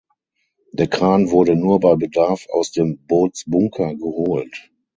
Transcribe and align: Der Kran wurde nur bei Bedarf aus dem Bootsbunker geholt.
Der 0.71 0.87
Kran 0.87 1.29
wurde 1.29 1.55
nur 1.55 1.79
bei 1.79 1.95
Bedarf 1.95 2.47
aus 2.49 2.71
dem 2.71 3.05
Bootsbunker 3.05 3.93
geholt. 3.93 4.71